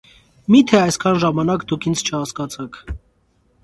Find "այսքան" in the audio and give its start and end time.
0.85-1.21